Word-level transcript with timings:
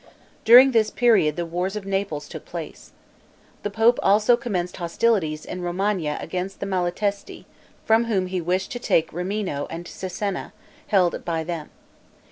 During 0.45 0.71
this 0.71 0.89
period 0.89 1.35
the 1.35 1.45
wars 1.45 1.75
of 1.75 1.85
Naples 1.85 2.27
took 2.27 2.43
place. 2.43 2.91
The 3.61 3.69
pope 3.69 3.99
also 4.01 4.35
commenced 4.35 4.77
hostilities 4.77 5.45
in 5.45 5.61
Romagna 5.61 6.17
against 6.19 6.59
the 6.59 6.65
Malatesti, 6.65 7.45
from 7.85 8.05
whom 8.05 8.25
he 8.25 8.41
wished 8.41 8.71
to 8.71 8.79
take 8.79 9.11
Rimino 9.13 9.67
and 9.69 9.85
Cesena, 9.85 10.53
held 10.87 11.23
by 11.23 11.43
them. 11.43 11.69